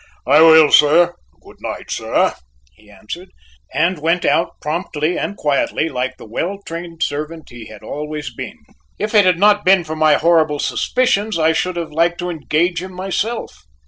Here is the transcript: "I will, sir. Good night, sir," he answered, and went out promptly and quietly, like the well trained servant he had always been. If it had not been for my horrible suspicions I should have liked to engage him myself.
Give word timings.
"I 0.25 0.41
will, 0.41 0.71
sir. 0.71 1.13
Good 1.43 1.57
night, 1.59 1.91
sir," 1.91 2.33
he 2.73 2.89
answered, 2.89 3.29
and 3.71 3.99
went 3.99 4.25
out 4.25 4.59
promptly 4.59 5.15
and 5.15 5.37
quietly, 5.37 5.89
like 5.89 6.17
the 6.17 6.25
well 6.25 6.57
trained 6.65 7.03
servant 7.03 7.49
he 7.51 7.67
had 7.67 7.83
always 7.83 8.33
been. 8.33 8.57
If 8.97 9.13
it 9.13 9.25
had 9.27 9.37
not 9.37 9.63
been 9.63 9.83
for 9.83 9.95
my 9.95 10.15
horrible 10.15 10.57
suspicions 10.57 11.37
I 11.37 11.53
should 11.53 11.75
have 11.75 11.91
liked 11.91 12.17
to 12.17 12.31
engage 12.31 12.81
him 12.81 12.93
myself. 12.95 13.55